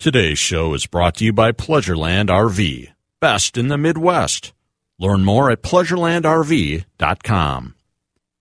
Today's 0.00 0.38
show 0.38 0.72
is 0.72 0.86
brought 0.86 1.16
to 1.16 1.26
you 1.26 1.32
by 1.34 1.52
Pleasureland 1.52 2.30
RV, 2.30 2.88
best 3.20 3.58
in 3.58 3.68
the 3.68 3.76
Midwest. 3.76 4.54
Learn 4.98 5.26
more 5.26 5.50
at 5.50 5.62
pleasurelandrv.com. 5.62 7.74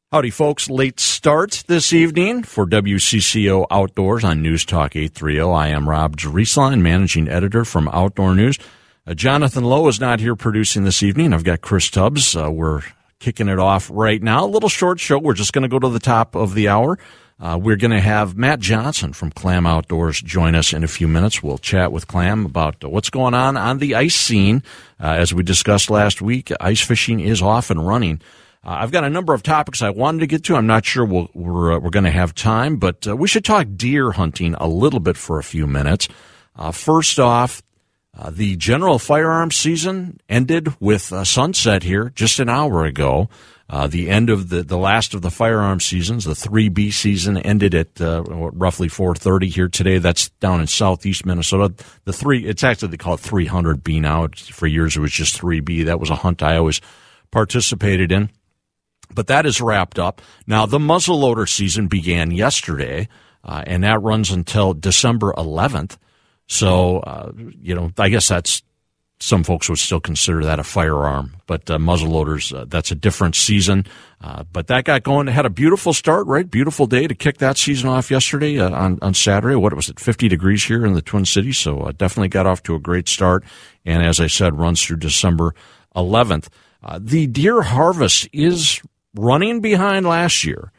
Howdy, 0.10 0.30
folks. 0.30 0.70
Late 0.70 1.02
start 1.02 1.66
this 1.68 1.92
evening 1.92 2.44
for 2.44 2.66
WCCO 2.66 3.66
Outdoors 3.70 4.24
on 4.24 4.42
News 4.42 4.64
Talk 4.64 4.96
830. 4.96 5.42
I 5.42 5.68
am 5.68 5.90
Rob 5.90 6.16
Drieslein, 6.16 6.80
managing 6.80 7.28
editor 7.28 7.66
from 7.66 7.90
Outdoor 7.90 8.36
News. 8.36 8.58
Uh, 9.06 9.14
Jonathan 9.14 9.66
Lowe 9.66 9.90
is 9.90 10.00
not 10.00 10.22
here 10.22 10.38
producing 10.38 10.86
this 10.86 11.04
evening. 11.04 11.34
I've 11.34 11.44
got 11.44 11.60
Chris 11.60 11.90
Tubbs. 11.90 12.38
Uh, 12.38 12.50
we're 12.50 12.84
kicking 13.20 13.50
it 13.50 13.60
off 13.60 13.92
right 13.94 14.24
now. 14.24 14.46
A 14.46 14.48
little 14.48 14.70
short 14.70 15.02
show. 15.02 15.20
We're 15.20 15.34
just 15.34 15.52
going 15.52 15.64
to 15.64 15.68
go 15.68 15.80
to 15.80 15.90
the 15.90 16.00
top 16.00 16.36
of 16.36 16.54
the 16.54 16.70
hour. 16.70 16.98
Uh, 17.40 17.58
we're 17.62 17.78
going 17.78 17.92
to 17.92 18.02
have 18.02 18.36
Matt 18.36 18.60
Johnson 18.60 19.14
from 19.14 19.32
Clam 19.32 19.66
Outdoors 19.66 20.22
join 20.22 20.56
us 20.56 20.74
in 20.74 20.84
a 20.84 20.90
few 20.90 21.08
minutes. 21.08 21.42
We'll 21.42 21.58
chat 21.58 21.92
with 21.92 22.06
Clam 22.06 22.46
about 22.46 22.84
uh, 22.84 22.90
what's 22.90 23.10
going 23.10 23.34
on 23.34 23.56
on 23.56 23.78
the 23.78 23.96
ice 23.96 24.16
scene. 24.16 24.62
Uh, 25.00 25.14
as 25.14 25.34
we 25.34 25.42
discussed 25.44 25.90
last 25.90 26.22
week, 26.22 26.52
ice 26.60 26.82
fishing 26.82 27.22
is 27.22 27.42
off 27.42 27.70
and 27.70 27.88
running. 27.88 28.20
Uh, 28.62 28.80
I've 28.82 28.92
got 28.92 29.06
a 29.06 29.10
number 29.10 29.34
of 29.34 29.42
topics 29.42 29.82
I 29.82 29.90
wanted 29.90 30.20
to 30.20 30.28
get 30.28 30.44
to. 30.46 30.58
I'm 30.58 30.68
not 30.68 30.86
sure 30.86 31.06
we 31.06 31.14
will 31.14 31.30
we're, 31.34 31.74
uh, 31.78 31.80
we're 31.80 31.92
going 31.92 32.04
to 32.04 32.12
have 32.12 32.36
time, 32.36 32.76
but 32.76 33.08
uh, 33.08 33.16
we 33.16 33.30
should 33.30 33.46
talk 33.46 33.68
deer 33.78 34.12
hunting 34.12 34.54
a 34.56 34.68
little 34.68 35.00
bit 35.00 35.16
for 35.16 35.40
a 35.40 35.44
few 35.44 35.66
minutes. 35.66 36.10
first 36.74 37.20
off, 37.20 37.64
the 38.30 38.58
general 38.58 39.00
firearms 39.00 39.56
season 39.56 40.20
ended 40.28 40.76
with 40.82 41.12
a 41.12 41.26
sunset 41.26 41.84
here 41.84 42.12
just 42.16 42.40
an 42.40 42.50
hour 42.50 42.84
ago. 42.84 43.30
Uh, 43.70 43.86
the 43.86 44.10
end 44.10 44.32
of 44.32 44.50
the, 44.50 44.64
the 44.64 44.78
last 44.78 45.14
of 45.14 45.22
the 45.22 45.30
firearm 45.30 45.80
seasons, 45.80 46.26
the 46.26 46.34
3B 46.34 46.92
season 46.92 47.38
ended 47.38 47.76
at 47.76 48.02
uh, 48.02 48.24
roughly 48.28 48.88
4:30 48.88 49.46
here 49.46 49.68
today. 49.68 50.00
That's 50.00 50.30
down 50.40 50.60
in 50.60 50.66
southeast 50.66 51.24
Minnesota. 51.26 51.74
The 52.04 52.14
three, 52.14 52.46
it's 52.46 52.64
actually 52.64 52.90
they 52.90 52.98
call 52.98 53.14
it 53.14 53.22
300B 53.22 54.02
now. 54.02 54.28
For 54.52 54.66
years 54.66 54.98
it 54.98 55.02
was 55.02 55.12
just 55.12 55.40
3B. 55.40 55.86
That 55.86 56.00
was 56.00 56.10
a 56.10 56.16
hunt 56.16 56.42
I 56.42 56.58
always 56.58 56.82
participated 57.30 58.12
in. 58.12 58.32
But 59.14 59.28
that 59.28 59.46
is 59.46 59.62
wrapped 59.62 60.00
up. 60.00 60.22
Now 60.48 60.66
the 60.66 60.80
muzzleloader 60.80 61.48
season 61.48 61.88
began 61.88 62.32
yesterday, 62.32 63.08
uh, 63.44 63.64
and 63.68 63.84
that 63.84 64.02
runs 64.02 64.32
until 64.32 64.74
December 64.74 65.32
11th. 65.38 65.98
So, 66.50 66.98
uh, 66.98 67.32
you 67.62 67.76
know, 67.76 67.92
I 67.98 68.10
guess 68.10 68.28
that's 68.28 68.64
some 69.22 69.44
folks 69.44 69.70
would 69.70 69.78
still 69.78 70.00
consider 70.00 70.44
that 70.46 70.60
a 70.60 70.64
firearm, 70.64 71.36
but 71.46 71.70
uh, 71.70 71.78
muzzleloaders, 71.78 72.58
uh, 72.58 72.66
that's 72.68 72.90
a 72.92 72.96
different 72.96 73.36
season. 73.36 73.86
Uh, 74.22 74.44
but 74.52 74.68
that 74.68 74.86
got 74.86 75.04
going, 75.04 75.28
had 75.28 75.46
a 75.46 75.50
beautiful 75.50 75.94
start, 75.94 76.26
right? 76.26 76.50
Beautiful 76.50 76.88
day 76.88 77.06
to 77.06 77.14
kick 77.14 77.38
that 77.38 77.58
season 77.58 77.90
off 77.90 78.10
yesterday 78.10 78.60
uh, 78.60 78.72
on, 78.72 78.98
on 79.02 79.14
Saturday. 79.14 79.56
What 79.56 79.74
was 79.74 79.90
it, 79.90 80.00
50 80.00 80.28
degrees 80.30 80.64
here 80.64 80.86
in 80.86 80.94
the 80.94 81.02
Twin 81.02 81.26
Cities? 81.26 81.58
So 81.58 81.82
uh, 81.82 81.92
definitely 81.92 82.30
got 82.30 82.48
off 82.48 82.64
to 82.64 82.76
a 82.76 82.80
great 82.80 83.10
start. 83.10 83.44
And 83.86 84.04
as 84.04 84.20
I 84.20 84.28
said, 84.28 84.58
runs 84.58 84.84
through 84.84 84.98
December 84.98 85.54
11th. 85.96 86.48
Uh, 86.82 87.00
the 87.02 87.28
deer 87.28 87.62
harvest 87.62 88.30
is 88.32 88.82
running 89.14 89.60
behind 89.60 90.06
last 90.06 90.46
year. 90.46 90.72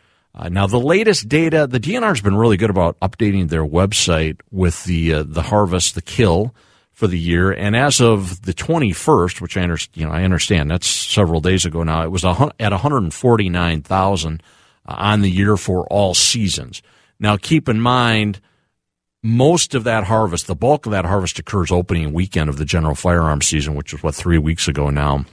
Now, 0.49 0.67
the 0.67 0.79
latest 0.79 1.29
data, 1.29 1.67
the 1.67 1.81
DNR 1.81 2.09
has 2.09 2.21
been 2.21 2.37
really 2.37 2.57
good 2.57 2.71
about 2.71 2.99
updating 3.01 3.49
their 3.49 3.65
website 3.65 4.41
with 4.51 4.85
the 4.85 5.23
the 5.23 5.43
harvest, 5.43 5.95
the 5.95 6.03
kill, 6.03 6.55
for 7.01 7.07
the 7.07 7.19
year. 7.19 7.51
And 7.51 7.75
as 7.75 8.01
of 8.01 8.43
the 8.43 8.53
21st, 8.53 9.41
which 9.41 9.57
I 9.57 9.63
understand, 9.63 9.97
you 9.97 10.07
know, 10.07 10.13
I 10.13 10.23
understand 10.23 10.71
that's 10.71 10.87
several 10.87 11.41
days 11.41 11.65
ago 11.65 11.83
now, 11.83 12.05
it 12.05 12.11
was 12.11 12.25
at 12.25 12.73
149,000 12.73 14.43
uh, 14.87 14.95
on 14.97 15.23
the 15.23 15.31
year 15.31 15.57
for 15.57 15.87
all 15.87 16.13
seasons. 16.13 16.83
Now, 17.19 17.39
keep 17.39 17.71
in 17.71 17.81
mind, 17.81 18.41
most 19.23 19.75
of 19.75 19.85
that 19.85 20.05
harvest, 20.05 20.47
the 20.47 20.55
bulk 20.55 20.85
of 20.85 20.93
that 20.93 21.07
harvest 21.07 21.39
occurs 21.39 21.73
opening 21.73 22.13
weekend 22.13 22.51
of 22.51 22.59
the 22.59 22.67
general 22.67 22.95
firearms 22.95 23.47
season, 23.47 23.75
which 23.75 23.95
was 23.95 24.03
what 24.03 24.15
three 24.15 24.39
weeks 24.39 24.69
ago 24.69 24.91
now. 24.91 25.25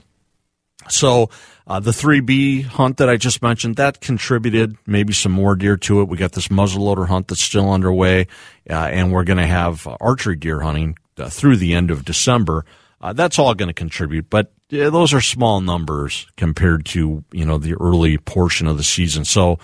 So 0.88 1.30
uh, 1.66 1.80
the 1.80 1.90
3B 1.90 2.64
hunt 2.64 2.96
that 2.96 3.10
I 3.10 3.16
just 3.16 3.42
mentioned 3.42 3.76
that 3.76 4.00
contributed 4.00 4.76
maybe 4.86 5.12
some 5.12 5.32
more 5.32 5.54
deer 5.54 5.76
to 5.76 6.00
it. 6.00 6.08
We 6.08 6.16
got 6.16 6.32
this 6.32 6.48
muzzleloader 6.48 7.08
hunt 7.08 7.28
that's 7.28 7.42
still 7.42 7.70
underway, 7.70 8.26
uh, 8.70 8.74
and 8.74 9.12
we're 9.12 9.24
going 9.24 9.38
to 9.38 9.46
have 9.46 9.86
archery 10.00 10.36
deer 10.36 10.60
hunting 10.60 10.96
uh, 11.18 11.28
through 11.28 11.56
the 11.56 11.74
end 11.74 11.90
of 11.90 12.04
December. 12.04 12.64
Uh, 13.00 13.12
that's 13.12 13.38
all 13.38 13.54
going 13.54 13.68
to 13.68 13.74
contribute, 13.74 14.30
but 14.30 14.52
uh, 14.72 14.90
those 14.90 15.12
are 15.12 15.20
small 15.20 15.60
numbers 15.60 16.26
compared 16.36 16.84
to 16.86 17.22
you 17.32 17.44
know 17.44 17.58
the 17.58 17.74
early 17.74 18.18
portion 18.18 18.66
of 18.66 18.76
the 18.76 18.82
season. 18.82 19.24
So, 19.24 19.58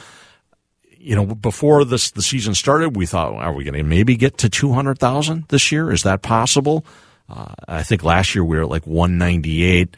you 0.90 1.16
know, 1.16 1.26
before 1.26 1.84
this 1.84 2.10
the 2.10 2.22
season 2.22 2.54
started, 2.54 2.96
we 2.96 3.06
thought, 3.06 3.32
are 3.34 3.52
we 3.52 3.64
going 3.64 3.74
to 3.74 3.82
maybe 3.82 4.16
get 4.16 4.38
to 4.38 4.48
two 4.48 4.72
hundred 4.72 4.98
thousand 4.98 5.46
this 5.48 5.72
year? 5.72 5.90
Is 5.90 6.04
that 6.04 6.22
possible? 6.22 6.84
Uh, 7.28 7.54
I 7.66 7.82
think 7.82 8.04
last 8.04 8.34
year 8.34 8.44
we 8.44 8.56
were 8.56 8.64
at 8.64 8.70
like 8.70 8.86
one 8.86 9.18
ninety 9.18 9.64
eight. 9.64 9.96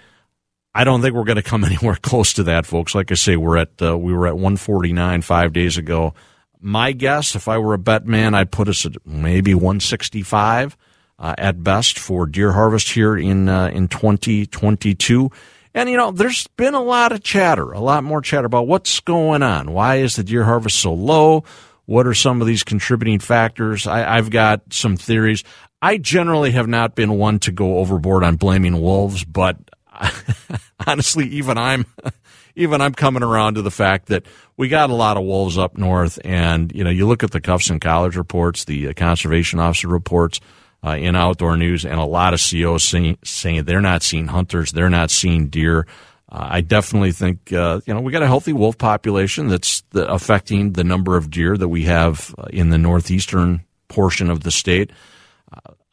I 0.76 0.84
don't 0.84 1.00
think 1.00 1.14
we're 1.14 1.24
going 1.24 1.36
to 1.36 1.42
come 1.42 1.64
anywhere 1.64 1.96
close 1.96 2.34
to 2.34 2.42
that, 2.44 2.66
folks. 2.66 2.94
Like 2.94 3.10
I 3.10 3.14
say, 3.14 3.36
we're 3.36 3.56
at 3.56 3.70
uh, 3.80 3.96
we 3.96 4.12
were 4.12 4.26
at 4.26 4.36
one 4.36 4.56
forty 4.56 4.92
nine 4.92 5.22
five 5.22 5.52
days 5.52 5.78
ago. 5.78 6.14
My 6.60 6.92
guess, 6.92 7.34
if 7.34 7.48
I 7.48 7.58
were 7.58 7.74
a 7.74 7.78
bet 7.78 8.06
man, 8.06 8.34
I'd 8.34 8.50
put 8.50 8.68
us 8.68 8.84
at 8.84 8.94
maybe 9.06 9.54
one 9.54 9.80
sixty 9.80 10.22
five 10.22 10.76
uh, 11.18 11.34
at 11.38 11.62
best 11.62 11.98
for 11.98 12.26
deer 12.26 12.52
harvest 12.52 12.90
here 12.90 13.16
in 13.16 13.48
uh, 13.48 13.68
in 13.68 13.88
2022. 13.88 15.30
And 15.74 15.90
you 15.90 15.96
know, 15.96 16.10
there's 16.10 16.46
been 16.56 16.74
a 16.74 16.82
lot 16.82 17.12
of 17.12 17.22
chatter, 17.22 17.72
a 17.72 17.80
lot 17.80 18.04
more 18.04 18.20
chatter 18.20 18.46
about 18.46 18.66
what's 18.66 19.00
going 19.00 19.42
on. 19.42 19.72
Why 19.72 19.96
is 19.96 20.16
the 20.16 20.24
deer 20.24 20.44
harvest 20.44 20.78
so 20.78 20.92
low? 20.92 21.44
What 21.86 22.06
are 22.06 22.14
some 22.14 22.40
of 22.40 22.46
these 22.46 22.64
contributing 22.64 23.20
factors? 23.20 23.86
I, 23.86 24.16
I've 24.16 24.30
got 24.30 24.72
some 24.72 24.96
theories. 24.96 25.44
I 25.80 25.98
generally 25.98 26.50
have 26.52 26.66
not 26.66 26.94
been 26.94 27.12
one 27.12 27.38
to 27.40 27.52
go 27.52 27.78
overboard 27.78 28.24
on 28.24 28.36
blaming 28.36 28.80
wolves, 28.80 29.24
but 29.24 29.58
honestly, 30.86 31.26
even 31.28 31.58
I'm, 31.58 31.86
even 32.56 32.80
I'm 32.80 32.94
coming 32.94 33.22
around 33.22 33.54
to 33.54 33.62
the 33.62 33.70
fact 33.70 34.06
that 34.06 34.24
we 34.56 34.68
got 34.68 34.90
a 34.90 34.94
lot 34.94 35.16
of 35.16 35.24
wolves 35.24 35.58
up 35.58 35.76
north, 35.76 36.18
and 36.24 36.72
you 36.74 36.84
know, 36.84 36.90
you 36.90 37.06
look 37.06 37.22
at 37.22 37.30
the 37.30 37.40
Cuffs 37.40 37.70
and 37.70 37.80
Collars 37.80 38.16
reports, 38.16 38.64
the 38.64 38.88
uh, 38.88 38.92
conservation 38.94 39.60
officer 39.60 39.88
reports 39.88 40.40
uh, 40.84 40.90
in 40.90 41.16
outdoor 41.16 41.56
news, 41.56 41.84
and 41.84 41.98
a 41.98 42.04
lot 42.04 42.34
of 42.34 42.40
COs 42.40 42.84
saying, 42.84 43.18
saying 43.24 43.64
they're 43.64 43.80
not 43.80 44.02
seeing 44.02 44.28
hunters, 44.28 44.72
they're 44.72 44.90
not 44.90 45.10
seeing 45.10 45.48
deer. 45.48 45.86
Uh, 46.30 46.48
I 46.50 46.60
definitely 46.60 47.12
think 47.12 47.52
uh, 47.52 47.80
you 47.86 47.94
know 47.94 48.00
we 48.00 48.12
got 48.12 48.22
a 48.22 48.26
healthy 48.26 48.52
wolf 48.52 48.78
population 48.78 49.48
that's 49.48 49.82
the, 49.90 50.10
affecting 50.10 50.72
the 50.72 50.84
number 50.84 51.16
of 51.16 51.30
deer 51.30 51.56
that 51.56 51.68
we 51.68 51.84
have 51.84 52.34
uh, 52.38 52.46
in 52.50 52.70
the 52.70 52.78
northeastern 52.78 53.64
portion 53.88 54.30
of 54.30 54.42
the 54.42 54.50
state. 54.50 54.90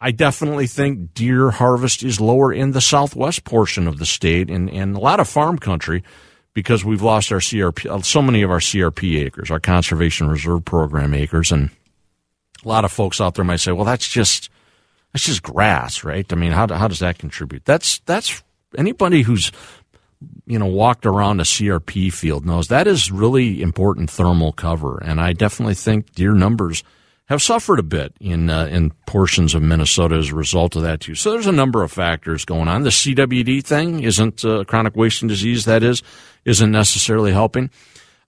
I 0.05 0.11
definitely 0.11 0.67
think 0.67 1.13
deer 1.13 1.49
harvest 1.49 2.03
is 2.03 2.19
lower 2.19 2.51
in 2.51 2.71
the 2.71 2.81
southwest 2.81 3.45
portion 3.45 3.87
of 3.87 3.99
the 3.99 4.05
state 4.05 4.49
and, 4.49 4.69
and 4.69 4.97
a 4.97 4.99
lot 4.99 5.21
of 5.21 5.29
farm 5.29 5.57
country 5.57 6.03
because 6.53 6.83
we've 6.83 7.01
lost 7.01 7.31
our 7.31 7.39
CRP, 7.39 7.89
uh, 7.89 8.01
so 8.01 8.21
many 8.21 8.41
of 8.41 8.51
our 8.51 8.59
CRP 8.59 9.23
acres, 9.23 9.49
our 9.49 9.61
conservation 9.61 10.27
reserve 10.27 10.65
program 10.65 11.13
acres, 11.13 11.53
and 11.53 11.69
a 12.65 12.67
lot 12.67 12.83
of 12.83 12.91
folks 12.91 13.21
out 13.21 13.35
there 13.35 13.45
might 13.45 13.61
say, 13.61 13.71
well, 13.71 13.85
that's 13.85 14.05
just 14.05 14.49
that's 15.13 15.25
just 15.25 15.41
grass, 15.41 16.03
right? 16.03 16.31
I 16.33 16.35
mean, 16.35 16.51
how 16.51 16.67
how 16.67 16.89
does 16.89 16.99
that 16.99 17.17
contribute? 17.17 17.63
That's 17.63 17.99
that's 17.99 18.43
anybody 18.77 19.21
who's 19.21 19.53
you 20.45 20.59
know 20.59 20.65
walked 20.65 21.05
around 21.05 21.39
a 21.39 21.43
CRP 21.43 22.11
field 22.11 22.45
knows 22.45 22.67
that 22.67 22.87
is 22.87 23.09
really 23.09 23.61
important 23.61 24.09
thermal 24.09 24.51
cover, 24.51 24.97
and 25.01 25.21
I 25.21 25.31
definitely 25.31 25.75
think 25.75 26.11
deer 26.11 26.33
numbers 26.33 26.83
have 27.25 27.41
suffered 27.41 27.79
a 27.79 27.83
bit 27.83 28.13
in 28.19 28.49
uh, 28.49 28.65
in 28.65 28.91
portions 29.05 29.55
of 29.55 29.61
Minnesota 29.61 30.15
as 30.15 30.29
a 30.29 30.35
result 30.35 30.75
of 30.75 30.81
that 30.83 30.99
too. 30.99 31.15
So 31.15 31.31
there's 31.31 31.47
a 31.47 31.51
number 31.51 31.83
of 31.83 31.91
factors 31.91 32.45
going 32.45 32.67
on. 32.67 32.83
The 32.83 32.89
CWD 32.89 33.63
thing 33.63 34.03
isn't 34.03 34.43
uh, 34.43 34.63
chronic 34.65 34.95
wasting 34.95 35.27
disease 35.27 35.65
that 35.65 35.83
is 35.83 36.03
isn't 36.45 36.71
necessarily 36.71 37.31
helping. 37.31 37.69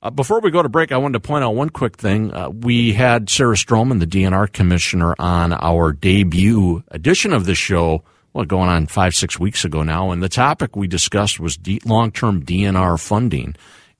Uh, 0.02 0.12
before 0.12 0.40
we 0.40 0.52
go 0.52 0.62
to 0.62 0.70
break, 0.70 0.92
I 0.92 0.98
wanted 0.98 1.14
to 1.14 1.28
point 1.28 1.44
out 1.44 1.56
one 1.56 1.70
quick 1.70 1.98
thing. 1.98 2.32
Uh, 2.34 2.50
we 2.50 2.94
had 2.94 3.30
Sarah 3.30 3.56
Strommen, 3.56 4.00
the 4.00 4.06
DNR 4.06 4.52
commissioner, 4.52 5.16
on 5.18 5.52
our 5.52 5.94
debut 5.94 6.84
edition 6.90 7.34
of 7.34 7.46
the 7.46 7.56
show, 7.56 8.04
well, 8.32 8.46
going 8.46 8.70
on 8.70 8.86
five, 8.86 9.16
six 9.16 9.40
weeks 9.40 9.66
ago 9.66 9.82
now. 9.82 10.12
And 10.12 10.22
the 10.22 10.30
topic 10.30 10.76
we 10.76 10.88
discussed 10.88 11.40
was 11.40 11.58
long 11.86 12.12
term 12.12 12.44
DNR 12.44 13.00
funding 13.00 13.56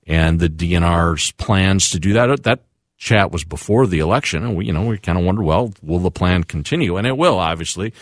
and 0.06 0.40
the 0.40 0.50
DNR's 0.50 1.32
plans 1.34 1.90
to 1.90 2.00
do 2.00 2.14
that. 2.14 2.44
That 2.44 2.60
chat 2.98 3.32
was 3.32 3.44
before 3.44 3.88
the 3.88 4.00
election. 4.00 4.44
And 4.44 4.56
we, 4.56 4.66
you 4.66 4.74
know, 4.74 4.86
we 4.86 4.98
kind 4.98 5.18
of 5.18 5.26
wondered, 5.26 5.44
well, 5.44 5.74
will 5.82 6.00
the 6.00 6.12
plan 6.12 6.44
continue? 6.44 6.98
And 6.98 7.06
it 7.06 7.18
will, 7.18 7.38
obviously, 7.40 7.94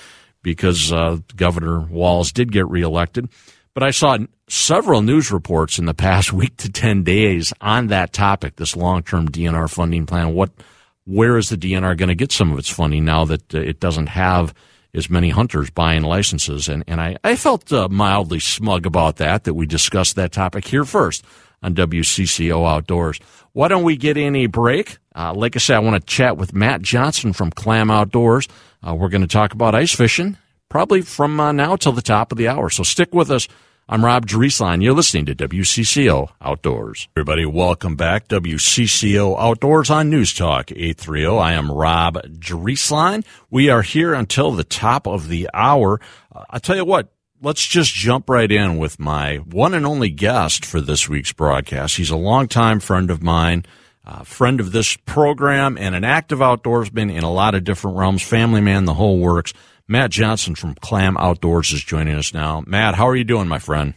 because 0.41 0.91
uh, 0.91 1.17
Governor 1.35 1.81
Walz 1.81 2.31
did 2.31 2.51
get 2.51 2.67
reelected. 2.67 3.29
But 3.73 3.83
I 3.83 3.91
saw 3.91 4.17
several 4.47 5.01
news 5.01 5.31
reports 5.31 5.79
in 5.79 5.85
the 5.85 5.93
past 5.93 6.31
week 6.33 6.57
to 6.57 6.71
10 6.71 7.03
days 7.03 7.53
on 7.61 7.87
that 7.87 8.13
topic, 8.13 8.55
this 8.55 8.75
long-term 8.75 9.29
DNR 9.29 9.69
funding 9.69 10.05
plan. 10.05 10.33
What, 10.33 10.51
where 11.05 11.37
is 11.37 11.49
the 11.49 11.57
DNR 11.57 11.97
going 11.97 12.09
to 12.09 12.15
get 12.15 12.31
some 12.31 12.51
of 12.51 12.59
its 12.59 12.69
funding 12.69 13.05
now 13.05 13.25
that 13.25 13.53
uh, 13.53 13.59
it 13.59 13.79
doesn't 13.79 14.07
have 14.07 14.53
as 14.93 15.09
many 15.09 15.29
hunters 15.29 15.71
buying 15.71 16.03
licenses? 16.03 16.69
And, 16.69 16.83
and 16.87 17.01
I, 17.01 17.17
I 17.23 17.35
felt 17.35 17.71
uh, 17.73 17.89
mildly 17.89 18.39
smug 18.39 18.85
about 18.85 19.17
that, 19.17 19.45
that 19.45 19.55
we 19.55 19.65
discussed 19.65 20.15
that 20.17 20.31
topic 20.31 20.65
here 20.65 20.85
first 20.85 21.25
on 21.63 21.73
WCCO 21.73 22.69
Outdoors. 22.69 23.19
Why 23.53 23.67
don't 23.67 23.83
we 23.83 23.97
get 23.97 24.17
in 24.17 24.35
a 24.35 24.47
break? 24.47 24.97
Uh, 25.15 25.33
like 25.33 25.55
I 25.55 25.59
said, 25.59 25.77
I 25.77 25.79
want 25.79 25.99
to 25.99 26.05
chat 26.05 26.37
with 26.37 26.53
Matt 26.53 26.81
Johnson 26.81 27.33
from 27.33 27.51
Clam 27.51 27.89
Outdoors. 27.89 28.47
Uh, 28.85 28.93
we're 28.93 29.09
going 29.09 29.21
to 29.21 29.27
talk 29.27 29.53
about 29.53 29.73
ice 29.73 29.93
fishing, 29.95 30.37
probably 30.69 31.01
from 31.01 31.39
uh, 31.39 31.51
now 31.51 31.75
till 31.75 31.91
the 31.93 32.01
top 32.01 32.31
of 32.31 32.37
the 32.37 32.47
hour. 32.47 32.69
So 32.69 32.83
stick 32.83 33.13
with 33.13 33.31
us. 33.31 33.47
I'm 33.87 34.03
Rob 34.03 34.25
Drieslein. 34.25 34.81
You're 34.81 34.93
listening 34.93 35.25
to 35.25 35.35
WCCO 35.35 36.29
Outdoors. 36.41 37.09
Everybody, 37.17 37.45
welcome 37.45 37.97
back. 37.97 38.29
WCCO 38.29 39.37
Outdoors 39.37 39.89
on 39.89 40.09
News 40.09 40.33
Talk 40.33 40.71
830. 40.71 41.27
I 41.27 41.53
am 41.53 41.69
Rob 41.69 42.15
Drieslein. 42.23 43.25
We 43.49 43.69
are 43.69 43.81
here 43.81 44.13
until 44.13 44.51
the 44.51 44.63
top 44.63 45.05
of 45.05 45.27
the 45.27 45.49
hour. 45.53 45.99
Uh, 46.33 46.45
I 46.49 46.59
tell 46.59 46.77
you 46.77 46.85
what, 46.85 47.11
let's 47.43 47.67
just 47.67 47.93
jump 47.93 48.29
right 48.29 48.49
in 48.49 48.77
with 48.77 48.99
my 48.99 49.35
one 49.37 49.73
and 49.73 49.85
only 49.85 50.09
guest 50.09 50.65
for 50.65 50.79
this 50.79 51.09
week's 51.09 51.33
broadcast. 51.33 51.97
He's 51.97 52.09
a 52.09 52.15
longtime 52.15 52.79
friend 52.79 53.11
of 53.11 53.21
mine, 53.21 53.65
uh, 54.05 54.23
friend 54.23 54.59
of 54.59 54.71
this 54.71 54.95
program, 55.05 55.77
and 55.77 55.93
an 55.93 56.05
active 56.05 56.39
outdoorsman 56.39 57.13
in 57.13 57.23
a 57.23 57.31
lot 57.31 57.53
of 57.53 57.65
different 57.65 57.97
realms, 57.97 58.23
family 58.23 58.61
man, 58.61 58.85
the 58.85 58.93
whole 58.93 59.19
works. 59.19 59.53
Matt 59.87 60.11
Johnson 60.11 60.55
from 60.55 60.75
Clam 60.75 61.17
Outdoors 61.17 61.73
is 61.73 61.83
joining 61.83 62.15
us 62.15 62.33
now. 62.33 62.63
Matt, 62.65 62.95
how 62.95 63.07
are 63.07 63.15
you 63.15 63.25
doing, 63.25 63.49
my 63.49 63.59
friend? 63.59 63.93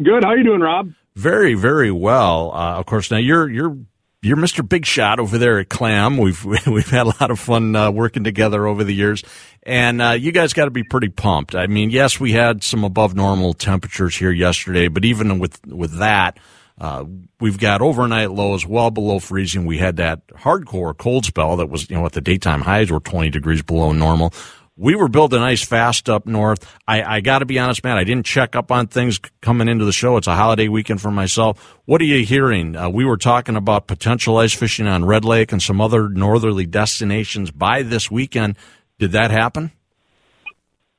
Good. 0.00 0.22
How 0.22 0.30
are 0.30 0.38
you 0.38 0.44
doing, 0.44 0.60
Rob? 0.60 0.92
Very, 1.16 1.54
very 1.54 1.90
well. 1.90 2.52
Uh, 2.52 2.78
of 2.78 2.86
course, 2.86 3.10
now 3.10 3.16
you're 3.16 3.48
you're 3.50 3.76
you're 4.24 4.36
Mr. 4.36 4.66
Big 4.66 4.86
Shot 4.86 5.20
over 5.20 5.36
there 5.36 5.58
at 5.58 5.68
Clam. 5.68 6.16
We've 6.16 6.42
we've 6.66 6.88
had 6.88 7.06
a 7.06 7.14
lot 7.20 7.30
of 7.30 7.38
fun 7.38 7.76
uh, 7.76 7.90
working 7.90 8.24
together 8.24 8.66
over 8.66 8.82
the 8.82 8.94
years, 8.94 9.22
and 9.62 10.00
uh, 10.00 10.10
you 10.10 10.32
guys 10.32 10.52
got 10.52 10.64
to 10.64 10.70
be 10.70 10.82
pretty 10.82 11.08
pumped. 11.10 11.54
I 11.54 11.66
mean, 11.66 11.90
yes, 11.90 12.18
we 12.18 12.32
had 12.32 12.64
some 12.64 12.84
above 12.84 13.14
normal 13.14 13.52
temperatures 13.52 14.16
here 14.16 14.32
yesterday, 14.32 14.88
but 14.88 15.04
even 15.04 15.38
with 15.38 15.64
with 15.66 15.98
that, 15.98 16.38
uh, 16.78 17.04
we've 17.40 17.58
got 17.58 17.82
overnight 17.82 18.30
lows 18.30 18.66
well 18.66 18.90
below 18.90 19.18
freezing. 19.18 19.66
We 19.66 19.78
had 19.78 19.96
that 19.96 20.26
hardcore 20.28 20.96
cold 20.96 21.24
spell 21.24 21.56
that 21.58 21.68
was, 21.68 21.88
you 21.88 21.96
know, 21.96 22.06
at 22.06 22.12
the 22.12 22.20
daytime 22.20 22.62
highs 22.62 22.90
were 22.90 23.00
20 23.00 23.30
degrees 23.30 23.62
below 23.62 23.92
normal. 23.92 24.32
We 24.76 24.96
were 24.96 25.06
building 25.06 25.40
ice 25.40 25.62
fast 25.62 26.10
up 26.10 26.26
north. 26.26 26.68
I, 26.88 27.02
I 27.02 27.20
got 27.20 27.38
to 27.38 27.46
be 27.46 27.60
honest, 27.60 27.84
man. 27.84 27.96
I 27.96 28.02
didn't 28.02 28.26
check 28.26 28.56
up 28.56 28.72
on 28.72 28.88
things 28.88 29.20
coming 29.40 29.68
into 29.68 29.84
the 29.84 29.92
show. 29.92 30.16
It's 30.16 30.26
a 30.26 30.34
holiday 30.34 30.66
weekend 30.66 31.00
for 31.00 31.12
myself. 31.12 31.76
What 31.84 32.00
are 32.00 32.04
you 32.04 32.24
hearing? 32.24 32.74
Uh, 32.74 32.88
we 32.88 33.04
were 33.04 33.16
talking 33.16 33.54
about 33.54 33.86
potential 33.86 34.36
ice 34.36 34.52
fishing 34.52 34.88
on 34.88 35.04
Red 35.04 35.24
Lake 35.24 35.52
and 35.52 35.62
some 35.62 35.80
other 35.80 36.08
northerly 36.08 36.66
destinations 36.66 37.52
by 37.52 37.82
this 37.82 38.10
weekend. 38.10 38.56
Did 38.98 39.12
that 39.12 39.30
happen? 39.30 39.70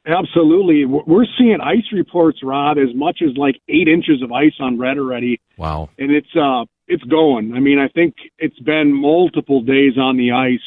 Absolutely. 0.08 0.86
We're 0.86 1.26
seeing 1.38 1.58
ice 1.62 1.92
reports, 1.92 2.40
Rod, 2.44 2.78
as 2.78 2.94
much 2.96 3.22
as 3.22 3.36
like 3.36 3.56
eight 3.68 3.90
inches 3.90 4.22
of 4.22 4.32
ice 4.32 4.54
on 4.60 4.78
red 4.78 4.98
already. 4.98 5.42
Wow. 5.58 5.90
And 5.98 6.12
it's 6.12 6.34
uh 6.36 6.66
it's 6.88 7.04
going. 7.04 7.54
I 7.56 7.60
mean, 7.60 7.80
I 7.80 7.88
think 7.88 8.14
it's 8.38 8.60
been 8.60 8.94
multiple 8.94 9.64
days 9.64 9.98
on 9.98 10.18
the 10.18 10.32
ice 10.32 10.60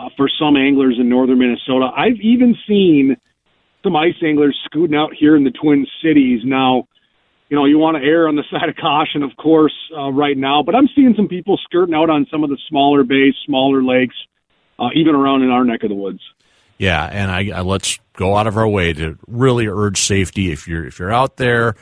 uh, 0.00 0.08
for 0.16 0.28
some 0.28 0.56
anglers 0.56 0.96
in 0.98 1.08
northern 1.08 1.38
Minnesota. 1.38 1.90
I've 1.96 2.20
even 2.20 2.56
seen 2.68 3.16
some 3.82 3.96
ice 3.96 4.14
anglers 4.22 4.58
scooting 4.64 4.96
out 4.96 5.12
here 5.18 5.36
in 5.36 5.44
the 5.44 5.50
Twin 5.50 5.86
Cities. 6.02 6.40
Now, 6.44 6.88
you 7.48 7.56
know, 7.56 7.64
you 7.64 7.78
want 7.78 7.96
to 7.96 8.02
err 8.02 8.28
on 8.28 8.36
the 8.36 8.44
side 8.50 8.68
of 8.68 8.76
caution, 8.76 9.22
of 9.22 9.36
course, 9.36 9.74
uh, 9.96 10.10
right 10.10 10.36
now, 10.36 10.62
but 10.62 10.74
I'm 10.74 10.88
seeing 10.94 11.14
some 11.16 11.28
people 11.28 11.58
skirting 11.64 11.94
out 11.94 12.10
on 12.10 12.26
some 12.30 12.44
of 12.44 12.50
the 12.50 12.58
smaller 12.68 13.04
bays, 13.04 13.34
smaller 13.44 13.82
lakes, 13.82 14.16
uh, 14.78 14.88
even 14.94 15.14
around 15.14 15.42
in 15.42 15.50
our 15.50 15.64
neck 15.64 15.82
of 15.82 15.88
the 15.88 15.94
woods. 15.94 16.20
Yeah, 16.78 17.04
and 17.04 17.30
I, 17.30 17.58
I, 17.58 17.60
let's 17.62 17.98
go 18.12 18.36
out 18.36 18.46
of 18.46 18.56
our 18.56 18.68
way 18.68 18.92
to 18.92 19.18
really 19.26 19.66
urge 19.66 20.00
safety. 20.00 20.52
If 20.52 20.68
you're 20.68 20.86
if 20.86 20.98
you're 20.98 21.12
out 21.12 21.38
there, 21.38 21.74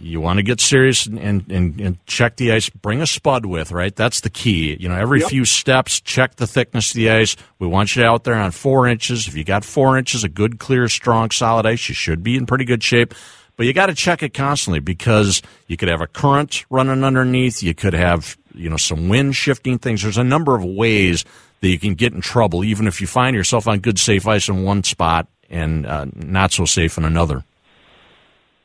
you 0.00 0.20
want 0.20 0.38
to 0.38 0.42
get 0.42 0.60
serious 0.60 1.06
and, 1.06 1.18
and, 1.50 1.80
and 1.80 2.06
check 2.06 2.36
the 2.36 2.52
ice. 2.52 2.68
Bring 2.68 3.00
a 3.00 3.06
spud 3.06 3.46
with, 3.46 3.72
right? 3.72 3.94
That's 3.94 4.20
the 4.20 4.30
key. 4.30 4.76
You 4.78 4.88
know, 4.88 4.96
every 4.96 5.20
yep. 5.20 5.30
few 5.30 5.44
steps, 5.44 6.00
check 6.00 6.36
the 6.36 6.46
thickness 6.46 6.90
of 6.90 6.96
the 6.96 7.10
ice. 7.10 7.36
We 7.58 7.66
want 7.66 7.94
you 7.96 8.04
out 8.04 8.24
there 8.24 8.34
on 8.34 8.50
four 8.50 8.86
inches. 8.86 9.28
If 9.28 9.36
you 9.36 9.44
got 9.44 9.64
four 9.64 9.98
inches 9.98 10.24
of 10.24 10.34
good, 10.34 10.58
clear, 10.58 10.88
strong, 10.88 11.30
solid 11.30 11.66
ice, 11.66 11.88
you 11.88 11.94
should 11.94 12.22
be 12.22 12.36
in 12.36 12.46
pretty 12.46 12.64
good 12.64 12.82
shape. 12.82 13.14
But 13.56 13.66
you 13.66 13.72
got 13.72 13.86
to 13.86 13.94
check 13.94 14.22
it 14.22 14.34
constantly 14.34 14.80
because 14.80 15.42
you 15.66 15.76
could 15.76 15.88
have 15.88 16.00
a 16.00 16.06
current 16.06 16.64
running 16.70 17.04
underneath. 17.04 17.62
You 17.62 17.74
could 17.74 17.94
have 17.94 18.36
you 18.54 18.68
know 18.68 18.76
some 18.76 19.08
wind 19.08 19.36
shifting 19.36 19.78
things. 19.78 20.02
There's 20.02 20.18
a 20.18 20.24
number 20.24 20.54
of 20.54 20.64
ways 20.64 21.24
that 21.60 21.68
you 21.68 21.78
can 21.78 21.94
get 21.94 22.12
in 22.12 22.20
trouble, 22.20 22.64
even 22.64 22.86
if 22.86 23.00
you 23.00 23.06
find 23.06 23.36
yourself 23.36 23.68
on 23.68 23.80
good, 23.80 23.98
safe 23.98 24.26
ice 24.26 24.48
in 24.48 24.64
one 24.64 24.82
spot 24.82 25.28
and 25.48 25.86
uh, 25.86 26.06
not 26.14 26.52
so 26.52 26.64
safe 26.64 26.98
in 26.98 27.04
another. 27.04 27.44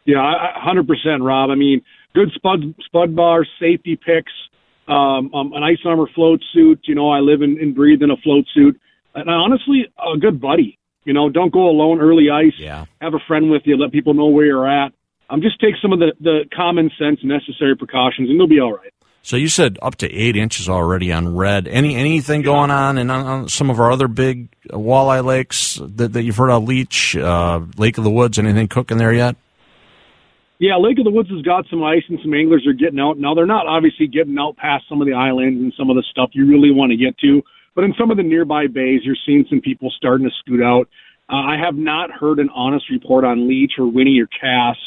Yeah, 0.07 0.24
hundred 0.56 0.88
percent, 0.88 1.21
Rob. 1.21 1.50
I 1.50 1.56
mean, 1.56 1.81
good 2.15 2.31
spud 2.33 2.74
spud 2.86 3.13
bars, 3.13 3.48
safety 3.59 3.98
picks, 3.98 4.31
um, 4.88 5.33
um, 5.36 5.51
an 5.54 5.63
ice 5.63 5.80
armor 5.86 6.07
float 6.15 6.42
suit. 6.54 6.80
You 6.86 6.95
know, 6.95 7.09
I 7.09 7.19
live 7.19 7.42
and, 7.42 7.57
and 7.57 7.75
breathe 7.75 8.01
in 8.01 8.09
a 8.09 8.15
float 8.24 8.45
suit, 8.54 8.80
and 9.13 9.30
honestly, 9.30 9.86
a 10.00 10.18
good 10.18 10.39
buddy. 10.39 10.80
You 11.04 11.13
know, 11.13 11.30
don't 11.30 11.51
go 11.51 11.68
alone 11.69 12.00
early 12.00 12.30
ice. 12.30 12.54
Yeah. 12.57 12.86
Have 13.01 13.13
a 13.13 13.19
friend 13.27 13.50
with 13.51 13.63
you. 13.65 13.77
Let 13.77 13.92
people 13.92 14.13
know 14.13 14.27
where 14.27 14.45
you're 14.45 14.68
at. 14.68 14.94
Um, 15.30 15.42
just 15.42 15.59
take 15.59 15.75
some 15.81 15.92
of 15.92 16.00
the, 16.00 16.13
the 16.21 16.45
common 16.56 16.89
sense 16.98 17.19
necessary 17.24 17.75
precautions, 17.75 18.30
and 18.30 18.38
you'll 18.38 18.48
be 18.48 18.62
all 18.62 18.74
right. 18.74 18.94
So 19.24 19.36
you 19.36 19.50
said 19.50 19.77
up 19.81 19.95
to 19.95 20.10
eight 20.10 20.38
inches 20.38 20.69
already 20.69 21.12
on 21.12 21.36
red. 21.36 21.68
Any 21.68 21.95
anything 21.95 22.44
going 22.44 22.71
on 22.71 22.98
in 22.98 23.10
on 23.10 23.50
some 23.50 23.69
of 23.69 23.77
our 23.77 23.92
other 23.92 24.07
big 24.07 24.48
walleye 24.69 25.24
lakes 25.24 25.81
that, 25.83 26.13
that 26.13 26.24
you've 26.24 26.38
heard 26.38 26.50
of? 26.50 26.63
Leech, 26.63 27.18
uh, 27.18 27.60
Lake 27.77 27.98
of 27.98 28.06
the 28.06 28.10
Woods. 28.10 28.39
Anything 28.39 28.69
cooking 28.69 28.98
there 28.98 29.12
yet? 29.12 29.36
Yeah, 30.59 30.77
Lake 30.77 30.98
of 30.98 31.06
the 31.06 31.12
Woods 31.12 31.30
has 31.30 31.44
got 31.44 31.65
some 31.69 31.83
ice 31.83 32.04
and 32.09 32.19
some 32.24 32.33
anglers 32.33 32.65
are 32.65 32.74
getting 32.74 33.00
out. 33.00 33.19
Now 33.19 33.36
they're 33.36 33.45
not 33.45 33.68
obviously 33.68 34.07
getting 34.07 34.38
out 34.39 34.57
past 34.57 34.86
some 34.89 35.01
of 35.01 35.07
the 35.07 35.13
islands 35.13 35.62
and 35.62 35.74
some 35.77 35.89
of 35.89 35.95
the 35.95 36.04
stuff 36.09 36.31
you 36.33 36.48
really 36.48 36.71
want 36.71 36.92
to 36.92 36.98
get 36.98 37.18
to, 37.19 37.44
but 37.75 37.83
in 37.83 37.94
some 37.98 38.09
of 38.09 38.18
the 38.18 38.24
nearby 38.24 38.65
bays, 38.65 39.01
you're 39.04 39.18
seeing 39.25 39.45
some 39.50 39.62
people 39.62 39.92
starting 39.95 40.27
to 40.27 40.33
scoot 40.39 40.63
out. 40.63 40.89
Uh, 41.30 41.36
I 41.36 41.57
have 41.63 41.75
not 41.75 42.09
heard 42.09 42.39
an 42.39 42.50
honest 42.56 42.89
report 42.89 43.24
on 43.24 43.48
Leech 43.48 43.74
or 43.77 43.86
Winnie 43.86 44.19
or 44.19 44.27
Cass. 44.27 44.77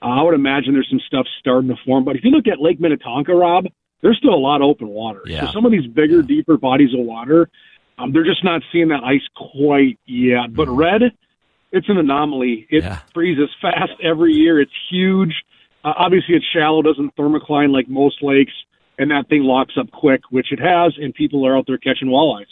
Uh, 0.00 0.06
I 0.06 0.22
would 0.22 0.34
imagine 0.34 0.72
there's 0.72 0.88
some 0.88 1.00
stuff 1.06 1.26
starting 1.38 1.68
to 1.68 1.76
form, 1.84 2.04
but 2.04 2.16
if 2.16 2.24
you 2.24 2.30
look 2.30 2.46
at 2.46 2.60
Lake 2.60 2.80
Minnetonka, 2.80 3.34
Rob, 3.34 3.66
there's 4.00 4.16
still 4.16 4.32
a 4.32 4.40
lot 4.40 4.62
of 4.62 4.68
open 4.68 4.88
water. 4.88 5.20
Yeah. 5.26 5.40
So 5.46 5.52
some 5.52 5.66
of 5.66 5.72
these 5.72 5.86
bigger, 5.86 6.20
yeah. 6.20 6.26
deeper 6.26 6.56
bodies 6.56 6.94
of 6.94 7.04
water, 7.04 7.50
um, 7.98 8.12
they're 8.12 8.24
just 8.24 8.42
not 8.42 8.62
seeing 8.72 8.88
that 8.88 9.04
ice 9.04 9.26
quite 9.36 9.98
yet. 10.06 10.54
But 10.54 10.68
mm-hmm. 10.68 10.76
red, 10.76 11.02
it's 11.72 11.88
an 11.88 11.98
anomaly. 11.98 12.66
It 12.70 12.84
yeah. 12.84 13.00
freezes 13.14 13.50
fast 13.60 13.92
every 14.02 14.32
year. 14.32 14.60
It's 14.60 14.72
huge. 14.90 15.34
Uh, 15.84 15.92
obviously, 15.96 16.34
it's 16.34 16.46
shallow, 16.52 16.82
doesn't 16.82 17.16
thermocline 17.16 17.70
like 17.70 17.88
most 17.88 18.22
lakes, 18.22 18.52
and 18.98 19.10
that 19.10 19.28
thing 19.28 19.42
locks 19.42 19.74
up 19.78 19.90
quick, 19.90 20.20
which 20.30 20.52
it 20.52 20.60
has, 20.60 20.94
and 21.00 21.14
people 21.14 21.46
are 21.46 21.56
out 21.56 21.64
there 21.66 21.78
catching 21.78 22.08
walleyes. 22.08 22.46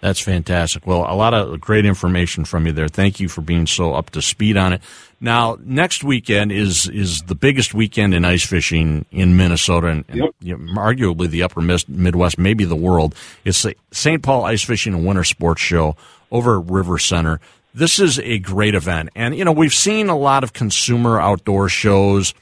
That's 0.00 0.20
fantastic. 0.20 0.86
Well, 0.86 1.04
a 1.08 1.14
lot 1.14 1.34
of 1.34 1.60
great 1.60 1.84
information 1.84 2.44
from 2.44 2.66
you 2.66 2.72
there. 2.72 2.86
Thank 2.86 3.18
you 3.18 3.28
for 3.28 3.40
being 3.40 3.66
so 3.66 3.94
up 3.94 4.10
to 4.10 4.22
speed 4.22 4.56
on 4.56 4.72
it. 4.72 4.82
Now, 5.20 5.58
next 5.60 6.04
weekend 6.04 6.52
is 6.52 6.88
is 6.88 7.22
the 7.22 7.34
biggest 7.34 7.74
weekend 7.74 8.14
in 8.14 8.24
ice 8.24 8.46
fishing 8.46 9.06
in 9.10 9.36
Minnesota 9.36 9.88
and, 9.88 10.04
yep. 10.40 10.58
arguably 10.76 11.28
the 11.28 11.42
upper 11.42 11.60
Midwest, 11.60 12.38
maybe 12.38 12.64
the 12.64 12.76
world. 12.76 13.16
It's 13.44 13.62
the 13.62 13.74
St. 13.90 14.22
Paul 14.22 14.44
Ice 14.44 14.62
Fishing 14.62 14.94
and 14.94 15.04
Winter 15.04 15.24
Sports 15.24 15.62
Show 15.62 15.96
over 16.30 16.60
at 16.60 16.70
River 16.70 16.98
Center. 16.98 17.40
This 17.78 18.00
is 18.00 18.18
a 18.18 18.40
great 18.40 18.74
event. 18.74 19.10
And, 19.14 19.36
you 19.36 19.44
know, 19.44 19.52
we've 19.52 19.72
seen 19.72 20.08
a 20.08 20.18
lot 20.18 20.42
of 20.42 20.52
consumer 20.52 21.20
outdoor 21.20 21.68
shows, 21.68 22.34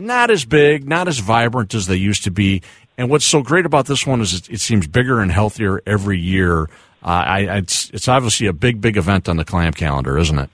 not 0.00 0.30
as 0.30 0.46
big, 0.46 0.88
not 0.88 1.06
as 1.06 1.18
vibrant 1.18 1.74
as 1.74 1.86
they 1.86 1.96
used 1.96 2.24
to 2.24 2.30
be. 2.30 2.62
And 2.96 3.10
what's 3.10 3.26
so 3.26 3.42
great 3.42 3.66
about 3.66 3.84
this 3.84 4.06
one 4.06 4.22
is 4.22 4.32
it, 4.32 4.48
it 4.48 4.60
seems 4.60 4.86
bigger 4.86 5.20
and 5.20 5.30
healthier 5.30 5.82
every 5.86 6.18
year. 6.18 6.62
Uh, 7.02 7.08
I, 7.08 7.40
it's, 7.58 7.90
it's 7.90 8.08
obviously 8.08 8.46
a 8.46 8.54
big, 8.54 8.80
big 8.80 8.96
event 8.96 9.28
on 9.28 9.36
the 9.36 9.44
clam 9.44 9.74
calendar, 9.74 10.16
isn't 10.16 10.38
it? 10.38 10.48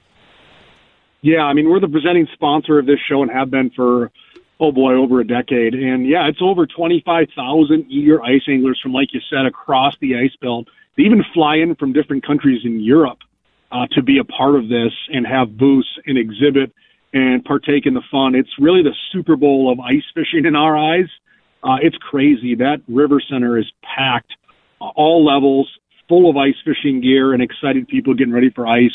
Yeah, 1.22 1.42
I 1.42 1.52
mean, 1.52 1.70
we're 1.70 1.78
the 1.78 1.86
presenting 1.86 2.26
sponsor 2.32 2.80
of 2.80 2.86
this 2.86 2.98
show 3.08 3.22
and 3.22 3.30
have 3.30 3.48
been 3.48 3.70
for, 3.70 4.10
oh 4.58 4.72
boy, 4.72 4.94
over 4.94 5.20
a 5.20 5.24
decade. 5.24 5.74
And 5.74 6.04
yeah, 6.04 6.26
it's 6.26 6.42
over 6.42 6.66
25,000 6.66 7.86
eager 7.88 8.20
ice 8.24 8.42
anglers 8.48 8.80
from, 8.82 8.92
like 8.92 9.14
you 9.14 9.20
said, 9.30 9.46
across 9.46 9.94
the 10.00 10.16
ice 10.16 10.34
belt. 10.42 10.66
They 10.96 11.04
even 11.04 11.22
fly 11.32 11.58
in 11.58 11.76
from 11.76 11.92
different 11.92 12.26
countries 12.26 12.62
in 12.64 12.80
Europe 12.80 13.20
uh, 13.72 13.86
to 13.92 14.02
be 14.02 14.18
a 14.18 14.24
part 14.24 14.56
of 14.56 14.68
this 14.68 14.92
and 15.08 15.26
have 15.26 15.56
booths 15.56 15.88
and 16.06 16.18
exhibit 16.18 16.72
and 17.12 17.44
partake 17.44 17.86
in 17.86 17.94
the 17.94 18.02
fun. 18.10 18.34
It's 18.34 18.50
really 18.58 18.82
the 18.82 18.94
Super 19.12 19.36
Bowl 19.36 19.72
of 19.72 19.80
ice 19.80 20.04
fishing 20.14 20.46
in 20.46 20.54
our 20.56 20.76
eyes. 20.76 21.08
Uh, 21.62 21.76
it's 21.82 21.96
crazy. 21.96 22.54
That 22.54 22.78
river 22.88 23.20
center 23.30 23.58
is 23.58 23.70
packed, 23.82 24.32
uh, 24.80 24.90
all 24.96 25.24
levels, 25.24 25.68
full 26.08 26.30
of 26.30 26.36
ice 26.36 26.54
fishing 26.64 27.00
gear 27.00 27.32
and 27.32 27.42
excited 27.42 27.86
people 27.88 28.14
getting 28.14 28.32
ready 28.32 28.50
for 28.50 28.66
ice. 28.66 28.94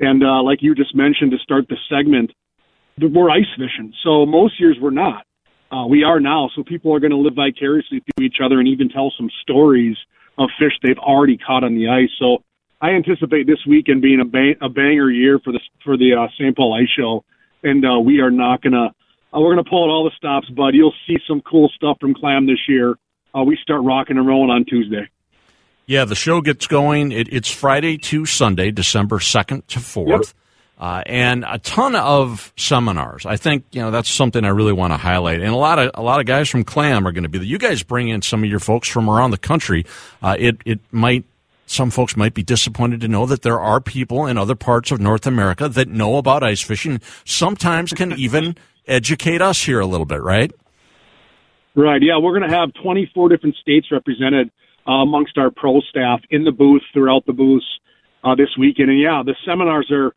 And 0.00 0.22
uh, 0.22 0.42
like 0.42 0.62
you 0.62 0.74
just 0.74 0.94
mentioned 0.94 1.30
to 1.32 1.38
start 1.38 1.66
the 1.68 1.76
segment, 1.88 2.32
we're 3.00 3.30
ice 3.30 3.44
fishing. 3.56 3.92
So 4.02 4.24
most 4.24 4.60
years 4.60 4.76
we're 4.80 4.90
not. 4.90 5.24
Uh, 5.70 5.86
we 5.86 6.04
are 6.04 6.20
now. 6.20 6.48
So 6.54 6.62
people 6.62 6.94
are 6.94 7.00
going 7.00 7.10
to 7.10 7.16
live 7.16 7.34
vicariously 7.34 8.00
through 8.00 8.26
each 8.26 8.36
other 8.42 8.60
and 8.60 8.68
even 8.68 8.88
tell 8.88 9.12
some 9.16 9.28
stories 9.42 9.96
of 10.38 10.48
fish 10.58 10.72
they've 10.82 10.98
already 10.98 11.36
caught 11.36 11.64
on 11.64 11.74
the 11.74 11.88
ice. 11.88 12.10
So 12.18 12.38
I 12.80 12.90
anticipate 12.90 13.46
this 13.46 13.64
weekend 13.66 14.02
being 14.02 14.20
a, 14.20 14.24
bang, 14.24 14.56
a 14.60 14.68
banger 14.68 15.10
year 15.10 15.38
for 15.42 15.52
the 15.52 15.60
for 15.82 15.96
the 15.96 16.14
uh, 16.14 16.28
St. 16.38 16.54
Paul 16.56 16.74
Ice 16.74 16.88
Show, 16.96 17.24
and 17.62 17.84
uh, 17.84 17.98
we 18.00 18.20
are 18.20 18.30
not 18.30 18.62
going 18.62 18.74
to 18.74 18.90
uh, 19.32 19.40
we're 19.40 19.54
going 19.54 19.64
to 19.64 19.68
pull 19.68 19.84
out 19.84 19.90
all 19.90 20.04
the 20.04 20.16
stops, 20.16 20.48
bud. 20.50 20.74
You'll 20.74 20.94
see 21.06 21.16
some 21.26 21.40
cool 21.40 21.70
stuff 21.74 21.98
from 22.00 22.14
Clam 22.14 22.46
this 22.46 22.60
year. 22.68 22.94
Uh, 23.34 23.42
we 23.42 23.58
start 23.62 23.82
rocking 23.82 24.16
and 24.16 24.26
rolling 24.26 24.50
on 24.50 24.64
Tuesday. 24.64 25.08
Yeah, 25.86 26.04
the 26.04 26.14
show 26.14 26.40
gets 26.40 26.66
going. 26.66 27.12
It, 27.12 27.32
it's 27.32 27.50
Friday 27.50 27.96
to 27.98 28.26
Sunday, 28.26 28.70
December 28.70 29.18
2nd 29.18 29.66
to 29.68 29.78
4th. 29.78 30.08
Yep. 30.08 30.22
Uh, 30.78 31.02
and 31.06 31.44
a 31.48 31.58
ton 31.58 31.94
of 31.94 32.52
seminars. 32.56 33.24
I 33.24 33.36
think 33.36 33.64
you 33.72 33.80
know 33.80 33.90
that's 33.90 34.10
something 34.10 34.44
I 34.44 34.48
really 34.48 34.74
want 34.74 34.92
to 34.92 34.98
highlight. 34.98 35.40
And 35.40 35.48
a 35.48 35.56
lot 35.56 35.78
of 35.78 35.90
a 35.94 36.02
lot 36.02 36.20
of 36.20 36.26
guys 36.26 36.50
from 36.50 36.64
Clam 36.64 37.06
are 37.06 37.12
going 37.12 37.22
to 37.22 37.30
be 37.30 37.38
there. 37.38 37.46
You 37.46 37.58
guys 37.58 37.82
bring 37.82 38.08
in 38.08 38.20
some 38.20 38.44
of 38.44 38.50
your 38.50 38.58
folks 38.58 38.86
from 38.86 39.08
around 39.08 39.30
the 39.30 39.38
country. 39.38 39.86
Uh, 40.22 40.36
it 40.38 40.58
it 40.66 40.80
might 40.92 41.24
some 41.66 41.90
folks 41.90 42.16
might 42.16 42.32
be 42.32 42.42
disappointed 42.42 43.00
to 43.00 43.08
know 43.08 43.26
that 43.26 43.42
there 43.42 43.60
are 43.60 43.80
people 43.80 44.26
in 44.26 44.38
other 44.38 44.54
parts 44.54 44.90
of 44.92 45.00
North 45.00 45.26
America 45.26 45.68
that 45.68 45.88
know 45.88 46.16
about 46.16 46.42
ice 46.42 46.62
fishing. 46.62 47.00
Sometimes 47.24 47.92
can 47.92 48.12
even 48.12 48.56
educate 48.86 49.42
us 49.42 49.64
here 49.64 49.80
a 49.80 49.86
little 49.86 50.06
bit, 50.06 50.22
right? 50.22 50.52
Right. 51.74 52.00
Yeah, 52.02 52.18
we're 52.18 52.38
going 52.38 52.50
to 52.50 52.56
have 52.56 52.72
24 52.82 53.28
different 53.28 53.56
states 53.56 53.88
represented 53.92 54.50
uh, 54.88 54.92
amongst 54.92 55.36
our 55.36 55.50
pro 55.50 55.80
staff 55.80 56.20
in 56.30 56.44
the 56.44 56.52
booth 56.52 56.82
throughout 56.94 57.26
the 57.26 57.32
booths 57.32 57.66
uh, 58.24 58.34
this 58.34 58.48
weekend. 58.58 58.90
And 58.90 59.00
yeah, 59.00 59.22
the 59.24 59.34
seminars 59.44 59.90
are 59.90 60.14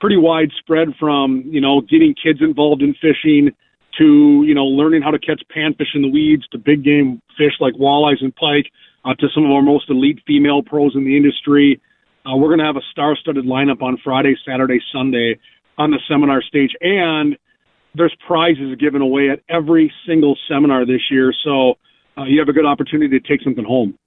pretty 0.00 0.16
widespread 0.16 0.88
from, 0.98 1.44
you 1.46 1.60
know, 1.60 1.80
getting 1.80 2.14
kids 2.14 2.40
involved 2.42 2.82
in 2.82 2.94
fishing 2.94 3.54
to, 3.98 4.44
you 4.46 4.54
know, 4.54 4.64
learning 4.64 5.02
how 5.02 5.10
to 5.10 5.18
catch 5.18 5.42
panfish 5.54 5.94
in 5.94 6.02
the 6.02 6.10
weeds 6.10 6.46
to 6.48 6.58
big 6.58 6.84
game 6.84 7.22
fish 7.36 7.54
like 7.60 7.74
walleyes 7.74 8.20
and 8.20 8.34
pike 8.34 8.70
uh, 9.08 9.14
to 9.14 9.28
some 9.34 9.44
of 9.44 9.50
our 9.50 9.62
most 9.62 9.88
elite 9.88 10.20
female 10.26 10.62
pros 10.62 10.94
in 10.94 11.04
the 11.04 11.16
industry. 11.16 11.80
Uh, 12.26 12.36
we're 12.36 12.48
going 12.48 12.58
to 12.58 12.64
have 12.64 12.76
a 12.76 12.86
star-studded 12.90 13.46
lineup 13.46 13.80
on 13.80 13.96
Friday, 14.04 14.36
Saturday, 14.46 14.80
Sunday 14.92 15.38
on 15.78 15.90
the 15.90 15.98
seminar 16.08 16.42
stage. 16.42 16.70
And 16.80 17.36
there's 17.94 18.14
prizes 18.26 18.76
given 18.78 19.00
away 19.00 19.30
at 19.30 19.40
every 19.48 19.90
single 20.06 20.36
seminar 20.48 20.84
this 20.84 21.00
year. 21.10 21.32
So 21.44 21.74
uh, 22.18 22.24
you 22.24 22.38
have 22.40 22.48
a 22.48 22.52
good 22.52 22.66
opportunity 22.66 23.18
to 23.18 23.26
take 23.26 23.42
something 23.42 23.64
home. 23.64 23.98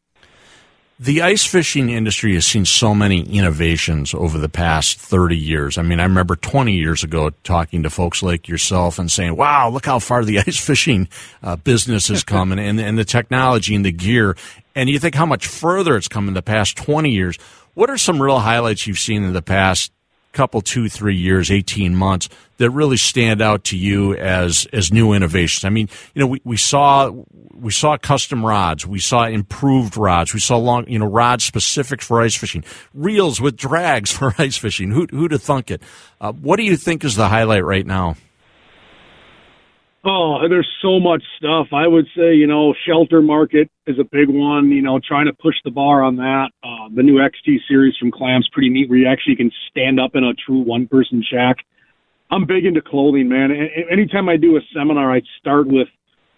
The 1.02 1.24
ice 1.24 1.44
fishing 1.44 1.90
industry 1.90 2.36
has 2.36 2.46
seen 2.46 2.64
so 2.64 2.94
many 2.94 3.22
innovations 3.24 4.14
over 4.14 4.38
the 4.38 4.48
past 4.48 5.00
30 5.00 5.36
years. 5.36 5.80
I 5.80 5.82
mean, 5.82 6.00
I 6.00 6.04
remember 6.04 6.36
20 6.36 6.74
years 6.74 7.04
ago 7.04 7.32
talking 7.44 7.82
to 7.82 7.90
folks 7.90 8.22
like 8.22 8.48
yourself 8.48 9.00
and 9.00 9.12
saying, 9.12 9.36
wow, 9.36 9.72
look 9.72 9.88
how 9.88 9.98
far 9.98 10.24
the 10.24 10.38
ice 10.48 10.64
fishing 10.64 11.08
uh, 11.42 11.56
business 11.56 12.10
has 12.10 12.24
come 12.24 12.52
and, 12.52 12.62
and, 12.62 12.80
and 12.80 13.00
the 13.00 13.04
technology 13.04 13.74
and 13.74 13.84
the 13.84 13.92
gear. 13.92 14.38
And 14.76 14.92
you 14.92 15.00
think 15.00 15.16
how 15.16 15.26
much 15.26 15.48
further 15.48 15.98
it's 15.98 16.08
come 16.08 16.28
in 16.28 16.36
the 16.36 16.44
past 16.44 16.78
20 16.78 17.10
years. 17.10 17.36
What 17.74 17.90
are 17.90 17.98
some 17.98 18.22
real 18.22 18.38
highlights 18.38 18.86
you've 18.86 19.00
seen 19.00 19.24
in 19.24 19.34
the 19.34 19.42
past 19.42 19.92
couple, 20.34 20.62
two, 20.62 20.88
three 20.88 21.18
years, 21.18 21.50
18 21.50 21.96
months 21.96 22.30
that 22.58 22.70
really 22.70 22.98
stand 22.98 23.42
out 23.42 23.64
to 23.64 23.76
you 23.76 24.16
as, 24.18 24.68
as 24.72 24.94
new 24.94 25.14
innovations? 25.14 25.66
I 25.66 25.70
mean, 25.70 25.90
you 26.14 26.20
know, 26.20 26.28
we, 26.28 26.42
we 26.44 26.58
saw, 26.58 27.12
we 27.62 27.72
saw 27.72 27.96
custom 27.98 28.44
rods. 28.46 28.88
We 28.88 29.00
saw 29.00 29.26
improved 29.26 29.96
rods. 29.96 30.34
We 30.34 30.40
saw 30.40 30.58
long, 30.58 30.88
you 30.88 31.00
know, 31.00 31.06
rods 31.06 31.44
specific 31.44 32.02
for 32.02 32.22
ice 32.22 32.36
fishing, 32.36 32.64
reels 32.94 33.40
with 33.40 33.56
drags 33.56 34.12
for 34.18 34.34
ice 34.38 34.58
fishing. 34.58 34.92
Who, 34.92 35.06
who'd 35.10 35.32
have 35.32 35.44
thunk 35.44 35.72
it? 35.72 35.82
Uh, 36.20 36.34
what 36.34 36.58
do 36.58 36.64
you 36.64 36.76
think 36.76 37.04
is 37.04 37.16
the 37.16 37.28
highlight 37.28 37.64
right 37.64 37.86
now? 37.86 38.16
Oh, 40.04 40.40
there's 40.50 40.68
so 40.82 41.00
much 41.00 41.22
stuff. 41.38 41.68
I 41.72 41.86
would 41.86 42.08
say, 42.18 42.34
you 42.34 42.48
know, 42.48 42.74
shelter 42.88 43.22
market 43.22 43.70
is 43.86 44.00
a 44.00 44.04
big 44.04 44.30
one. 44.30 44.72
You 44.72 44.82
know, 44.82 45.00
trying 45.00 45.28
to 45.28 45.34
push 45.34 45.54
the 45.64 45.70
bar 45.70 46.02
on 46.02 46.16
that. 46.16 46.50
Uh, 46.64 46.90
the 46.96 47.04
new 47.04 47.18
XT 47.20 47.58
series 47.68 47.96
from 47.98 48.10
Clam's 48.10 48.50
pretty 48.52 48.70
neat, 48.70 48.90
where 48.90 48.98
you 48.98 49.08
actually 49.08 49.36
can 49.36 49.52
stand 49.70 50.00
up 50.00 50.16
in 50.16 50.24
a 50.24 50.34
true 50.34 50.62
one-person 50.62 51.24
shack. 51.32 51.58
I'm 52.32 52.48
big 52.48 52.66
into 52.66 52.82
clothing, 52.82 53.30
man. 53.30 53.52
Anytime 53.92 54.28
I 54.28 54.38
do 54.38 54.58
a 54.58 54.62
seminar, 54.74 55.14
I 55.14 55.22
start 55.38 55.68
with 55.68 55.88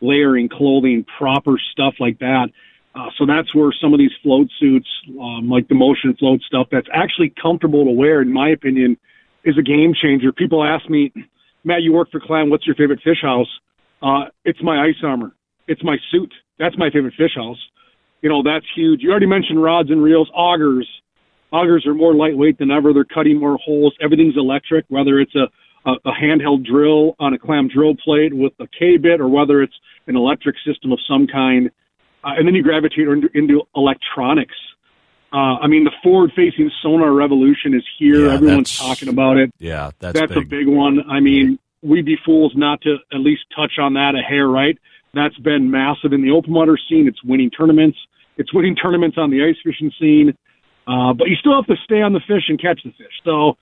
layering 0.03 0.50
clothing, 0.50 1.05
proper 1.17 1.53
stuff 1.72 1.95
like 2.00 2.19
that. 2.19 2.50
Uh, 2.93 3.10
so 3.17 3.25
that's 3.25 3.55
where 3.55 3.74
some 3.81 3.93
of 3.93 3.98
these 3.98 4.12
float 4.22 4.48
suits, 4.60 4.88
um, 5.19 5.50
like 5.50 5.67
the 5.67 5.75
motion 5.75 6.15
float 6.19 6.41
stuff, 6.41 6.67
that's 6.72 6.88
actually 6.93 7.33
comfortable 7.41 7.86
to 7.86 7.91
wear, 7.91 8.22
in 8.22 8.31
my 8.31 8.50
opinion, 8.50 8.98
is 9.43 9.57
a 9.57 9.63
game 9.63 9.93
changer. 10.00 10.31
People 10.31 10.63
ask 10.63 10.88
me 10.88 11.12
Matt, 11.63 11.81
you 11.81 11.93
work 11.93 12.12
for 12.12 12.19
Clam. 12.19 12.50
What's 12.50 12.65
your 12.65 12.75
favorite 12.75 13.00
fish 13.03 13.22
house? 13.22 13.48
Uh, 14.01 14.25
it's 14.43 14.62
my 14.62 14.83
ice 14.83 14.95
armor. 15.03 15.33
It's 15.67 15.83
my 15.83 15.98
suit. 16.12 16.33
That's 16.60 16.77
my 16.77 16.89
favorite 16.89 17.13
fish 17.17 17.36
house. 17.36 17.57
You 18.22 18.29
know, 18.29 18.43
that's 18.43 18.65
huge. 18.75 19.01
You 19.01 19.12
already 19.12 19.27
mentioned 19.27 19.62
rods 19.62 19.89
and 19.89 20.03
reels, 20.03 20.29
augers. 20.36 20.88
Augers 21.53 21.86
are 21.86 21.93
more 21.93 22.13
lightweight 22.13 22.57
than 22.57 22.72
ever. 22.72 22.93
They're 22.93 23.05
cutting 23.05 23.39
more 23.39 23.57
holes. 23.57 23.95
Everything's 24.01 24.36
electric, 24.38 24.86
whether 24.89 25.19
it's 25.19 25.36
a, 25.36 25.48
a, 25.85 25.91
a 26.05 26.11
handheld 26.11 26.65
drill 26.65 27.15
on 27.19 27.33
a 27.33 27.39
clam 27.39 27.67
drill 27.67 27.95
plate 27.95 28.33
with 28.33 28.53
a 28.59 28.67
K 28.67 28.97
bit 28.97 29.21
or 29.21 29.27
whether 29.27 29.61
it's 29.61 29.75
an 30.07 30.15
electric 30.15 30.55
system 30.65 30.91
of 30.91 30.99
some 31.07 31.27
kind. 31.27 31.71
Uh, 32.23 32.35
and 32.37 32.47
then 32.47 32.55
you 32.55 32.63
gravitate 32.63 33.07
into, 33.07 33.29
into 33.33 33.63
electronics. 33.75 34.55
Uh, 35.33 35.57
I 35.61 35.67
mean, 35.67 35.83
the 35.83 35.91
forward-facing 36.03 36.69
sonar 36.81 37.11
revolution 37.11 37.73
is 37.73 37.83
here. 37.97 38.27
Yeah, 38.27 38.33
Everyone's 38.33 38.77
talking 38.77 39.09
about 39.09 39.37
it. 39.37 39.51
Yeah, 39.57 39.89
that's 39.99 40.19
that's 40.19 40.33
big. 40.33 40.43
a 40.43 40.45
big 40.45 40.67
one. 40.67 41.09
I 41.09 41.19
mean, 41.19 41.57
we'd 41.81 42.05
be 42.05 42.17
fools 42.23 42.53
not 42.55 42.81
to 42.81 42.97
at 43.11 43.19
least 43.19 43.41
touch 43.55 43.73
on 43.79 43.95
that 43.95 44.13
a 44.15 44.21
hair, 44.21 44.47
right? 44.47 44.77
That's 45.15 45.37
been 45.39 45.71
massive 45.71 46.13
in 46.13 46.21
the 46.21 46.31
open 46.31 46.53
water 46.53 46.77
scene. 46.87 47.07
It's 47.07 47.23
winning 47.23 47.49
tournaments. 47.49 47.97
It's 48.37 48.53
winning 48.53 48.75
tournaments 48.75 49.17
on 49.17 49.31
the 49.31 49.43
ice 49.43 49.57
fishing 49.63 49.91
scene. 49.99 50.37
Uh, 50.87 51.13
but 51.13 51.29
you 51.29 51.35
still 51.35 51.55
have 51.55 51.65
to 51.65 51.75
stay 51.83 52.01
on 52.01 52.13
the 52.13 52.21
fish 52.27 52.43
and 52.47 52.61
catch 52.61 52.81
the 52.83 52.91
fish. 52.91 53.13
So 53.23 53.57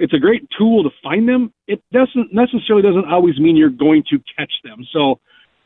it's 0.00 0.14
a 0.14 0.18
great 0.18 0.48
tool 0.58 0.82
to 0.82 0.90
find 1.02 1.28
them. 1.28 1.52
It 1.68 1.82
doesn't 1.92 2.32
necessarily 2.32 2.82
doesn't 2.82 3.04
always 3.04 3.38
mean 3.38 3.56
you're 3.56 3.68
going 3.68 4.02
to 4.10 4.18
catch 4.36 4.52
them. 4.64 4.84
So 4.92 5.20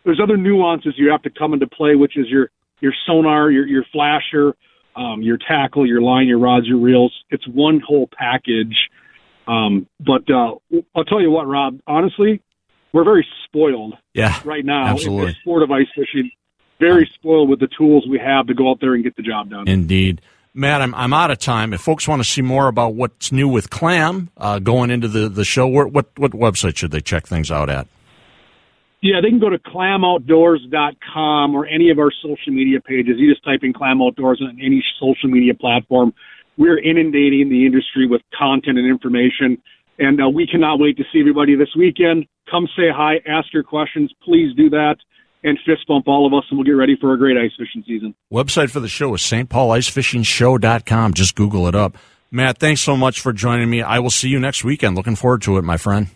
there's 0.05 0.21
other 0.21 0.37
nuances 0.37 0.95
you 0.97 1.11
have 1.11 1.23
to 1.23 1.31
come 1.31 1.55
into 1.55 1.69
play, 1.69 1.95
which 1.95 2.17
is 2.17 2.27
your 2.29 2.51
your 2.81 2.93
sonar, 3.07 3.51
your 3.51 3.67
your 3.67 3.85
flasher, 3.93 4.55
um, 4.97 5.23
your 5.23 5.39
tackle, 5.39 5.87
your 5.87 6.03
line, 6.03 6.27
your 6.27 6.39
rods, 6.39 6.67
your 6.67 6.79
reels. 6.79 7.15
It's 7.31 7.47
one 7.47 7.81
whole 7.81 8.09
package. 8.13 8.77
Um, 9.47 9.87
but 10.01 10.29
uh, 10.29 10.55
I'll 10.95 11.05
tell 11.05 11.21
you 11.21 11.31
what, 11.31 11.47
Rob. 11.47 11.79
Honestly, 11.87 12.43
we're 12.93 13.05
very 13.05 13.27
spoiled. 13.45 13.95
Yeah, 14.15 14.41
right 14.45 14.65
now 14.65 14.87
absolutely. 14.87 15.23
in 15.23 15.29
the 15.29 15.35
sport 15.41 15.63
of 15.63 15.71
ice 15.71 15.87
fishing. 15.95 16.31
Very 16.81 17.09
spoiled 17.15 17.49
with 17.49 17.61
the 17.61 17.69
tools 17.79 18.05
we 18.11 18.19
have 18.19 18.49
to 18.49 18.55
go 18.55 18.69
out 18.69 18.79
there 18.81 18.95
and 18.95 19.05
get 19.05 19.15
the 19.15 19.23
job 19.23 19.51
done. 19.51 19.69
Indeed. 19.69 20.21
Matt, 20.57 20.83
I'm, 20.83 20.95
I'm 20.95 21.13
out 21.13 21.33
of 21.33 21.39
time. 21.39 21.73
If 21.73 21.81
folks 21.81 22.07
want 22.07 22.23
to 22.23 22.29
see 22.29 22.41
more 22.41 22.69
about 22.69 22.95
what's 22.95 23.33
new 23.33 23.49
with 23.49 23.71
Clam 23.71 24.31
uh, 24.37 24.61
going 24.61 24.91
into 24.91 25.09
the, 25.09 25.29
the 25.29 25.45
show, 25.45 25.67
what, 25.67 25.93
what 25.93 26.15
website 26.15 26.77
should 26.77 26.93
they 26.93 27.01
check 27.01 27.27
things 27.27 27.51
out 27.51 27.69
at? 27.69 27.89
Yeah, 29.03 29.21
they 29.21 29.31
can 29.31 29.41
go 29.41 29.51
to 29.51 29.59
clamoutdoors.com 29.59 31.55
or 31.55 31.67
any 31.67 31.91
of 31.91 31.99
our 31.99 32.13
social 32.23 32.53
media 32.53 32.81
pages. 32.81 33.17
You 33.19 33.31
just 33.31 33.45
type 33.45 33.61
in 33.63 33.73
Clam 33.73 34.01
Outdoors 34.01 34.41
on 34.41 34.57
any 34.65 34.83
social 35.01 35.29
media 35.29 35.55
platform. 35.55 36.15
We're 36.57 36.79
inundating 36.79 37.51
the 37.51 37.67
industry 37.67 38.07
with 38.07 38.23
content 38.39 38.79
and 38.79 38.89
information, 38.89 39.61
and 39.99 40.23
uh, 40.23 40.29
we 40.31 40.47
cannot 40.47 40.79
wait 40.79 40.97
to 40.99 41.05
see 41.13 41.19
everybody 41.19 41.57
this 41.57 41.75
weekend. 41.77 42.27
Come 42.49 42.69
say 42.77 42.95
hi, 42.95 43.17
ask 43.27 43.53
your 43.53 43.65
questions. 43.65 44.13
Please 44.23 44.55
do 44.57 44.71
that 44.71 44.97
and 45.45 45.59
fist 45.65 45.87
bump 45.87 46.09
all 46.09 46.27
of 46.27 46.33
us, 46.33 46.45
and 46.51 46.59
we'll 46.59 46.65
get 46.65 46.73
ready 46.73 46.97
for 47.01 47.13
a 47.13 47.19
great 47.19 47.37
ice 47.37 47.53
fishing 47.57 47.85
season. 47.87 48.15
Website 48.33 48.71
for 48.71 48.81
the 48.81 48.89
show 48.89 49.15
is 49.15 49.21
stpaulicefishingshow.com. 49.21 51.15
Just 51.15 51.37
Google 51.37 51.69
it 51.69 51.75
up. 51.75 51.97
Matt, 52.31 52.59
thanks 52.59 52.81
so 52.81 52.97
much 52.97 53.21
for 53.21 53.33
joining 53.33 53.71
me. 53.71 53.83
I 53.83 54.01
will 54.01 54.11
see 54.11 54.29
you 54.29 54.41
next 54.41 54.65
weekend. 54.65 54.97
Looking 54.97 55.15
forward 55.15 55.43
to 55.43 55.57
it, 55.59 55.63
my 55.63 55.77
friend. 55.77 56.09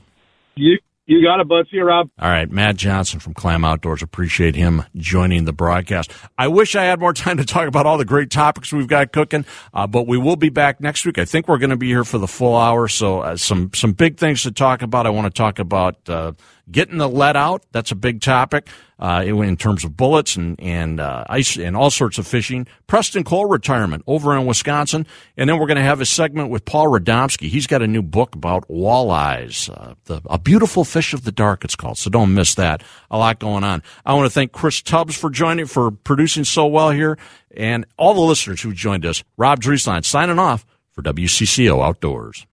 You, 0.57 0.79
you 1.07 1.23
got 1.23 1.39
it, 1.41 1.47
bud. 1.47 1.67
See 1.71 1.77
you, 1.77 1.85
Rob. 1.85 2.11
All 2.19 2.29
right. 2.29 2.51
Matt 2.51 2.77
Johnson 2.77 3.21
from 3.21 3.35
Clam 3.35 3.65
Outdoors. 3.65 4.03
Appreciate 4.03 4.57
him 4.57 4.83
joining 4.97 5.45
the 5.45 5.53
broadcast. 5.53 6.11
I 6.37 6.49
wish 6.49 6.75
I 6.75 6.85
had 6.85 6.99
more 6.99 7.13
time 7.13 7.37
to 7.37 7.45
talk 7.45 7.69
about 7.69 7.87
all 7.87 7.99
the 7.99 8.05
great 8.05 8.31
topics 8.31 8.73
we've 8.73 8.89
got 8.89 9.13
cooking, 9.13 9.45
uh, 9.73 9.87
but 9.87 10.09
we 10.09 10.19
will 10.19 10.37
be 10.37 10.49
back 10.49 10.81
next 10.81 11.07
week. 11.07 11.19
I 11.19 11.25
think 11.25 11.47
we're 11.47 11.59
going 11.59 11.71
to 11.71 11.77
be 11.77 11.87
here 11.89 12.05
for 12.05 12.19
the 12.19 12.27
full 12.27 12.57
hour. 12.57 12.89
So 12.89 13.21
uh, 13.21 13.37
some, 13.37 13.71
some 13.73 13.93
big 13.93 14.17
things 14.17 14.43
to 14.43 14.51
talk 14.51 14.83
about. 14.83 15.07
I 15.07 15.11
want 15.11 15.33
to 15.33 15.39
talk 15.39 15.61
about, 15.61 15.97
uh, 16.09 16.33
getting 16.71 16.99
the 16.99 17.09
lead 17.09 17.37
out. 17.37 17.65
That's 17.73 17.91
a 17.91 17.95
big 17.95 18.21
topic 18.21 18.69
uh, 18.99 19.25
in 19.27 19.57
terms 19.57 19.85
of 19.85 19.97
bullets 19.97 20.37
and 20.37 20.59
and 20.61 21.01
uh, 21.01 21.25
ice 21.29 21.57
and 21.57 21.77
all 21.77 21.91
sorts 21.91 22.19
of 22.19 22.27
fishing. 22.27 22.67
Preston 22.87 23.25
Cole 23.25 23.47
retirement 23.47 24.03
over 24.07 24.37
in 24.37 24.47
Wisconsin, 24.47 25.07
and 25.37 25.49
then 25.49 25.59
we're 25.59 25.67
going 25.67 25.77
to 25.77 25.83
have 25.83 26.01
a 26.01 26.07
segment 26.07 26.51
with 26.51 26.65
Paul 26.65 26.87
Radomski. 26.87 27.49
He's 27.49 27.67
got 27.67 27.83
a 27.83 27.87
new 27.87 28.03
book 28.03 28.35
about 28.35 28.69
walleyes, 28.69 29.71
uh, 29.71 29.95
the, 30.05 30.21
a 30.27 30.39
beautiful 30.39 30.85
fish 30.85 31.15
of 31.15 31.25
the 31.25 31.33
dark. 31.33 31.65
It's 31.65 31.77
called. 31.77 31.99
So 31.99 32.11
don't 32.11 32.35
miss 32.35 32.55
that. 32.57 32.83
A 33.11 33.19
lot 33.19 33.39
going 33.39 33.65
on. 33.65 33.83
I 34.05 34.15
want 34.15 34.27
to 34.27 34.31
thank 34.31 34.53
Chris 34.53 34.83
Tubbs 34.83 35.17
for 35.17 35.31
joining 35.31 35.67
for 35.67 35.91
producing 35.91 36.45
so 36.45 36.67
well 36.67 36.91
here, 36.91 37.19
and 37.57 37.87
all 37.97 38.15
the 38.15 38.21
listeners 38.21 38.61
who 38.63 38.73
joined 38.73 39.07
us. 39.07 39.23
Rob 39.37 39.61
Drieslein 39.61 40.05
signing 40.05 40.39
off 40.39 40.67
for 40.93 41.03
WCCO 41.03 41.85
Outdoors. 41.85 42.49